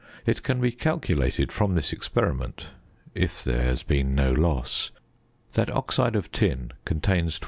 [0.25, 2.71] It can be calculated from this experiment
[3.13, 4.89] (if there has been no loss)
[5.53, 7.37] that oxide of tin contains 21.